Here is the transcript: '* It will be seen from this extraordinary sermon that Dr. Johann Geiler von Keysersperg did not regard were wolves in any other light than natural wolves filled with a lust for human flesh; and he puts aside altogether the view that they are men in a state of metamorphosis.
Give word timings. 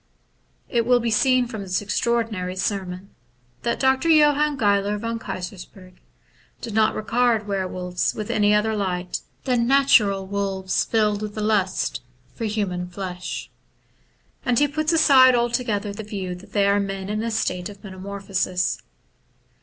'* 0.39 0.41
It 0.67 0.87
will 0.87 0.99
be 0.99 1.11
seen 1.11 1.45
from 1.45 1.61
this 1.61 1.79
extraordinary 1.79 2.55
sermon 2.55 3.11
that 3.61 3.79
Dr. 3.79 4.09
Johann 4.09 4.57
Geiler 4.57 4.97
von 4.97 5.19
Keysersperg 5.19 5.93
did 6.59 6.73
not 6.73 6.95
regard 6.95 7.45
were 7.47 7.67
wolves 7.67 8.15
in 8.15 8.31
any 8.31 8.51
other 8.55 8.75
light 8.75 9.21
than 9.43 9.67
natural 9.67 10.25
wolves 10.25 10.85
filled 10.85 11.21
with 11.21 11.37
a 11.37 11.41
lust 11.41 12.01
for 12.33 12.45
human 12.45 12.87
flesh; 12.87 13.51
and 14.43 14.57
he 14.57 14.67
puts 14.67 14.91
aside 14.91 15.35
altogether 15.35 15.93
the 15.93 16.01
view 16.01 16.33
that 16.33 16.51
they 16.53 16.65
are 16.67 16.79
men 16.79 17.07
in 17.07 17.21
a 17.21 17.29
state 17.29 17.69
of 17.69 17.83
metamorphosis. 17.83 18.81